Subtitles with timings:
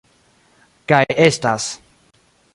[1.01, 1.69] Kaj estas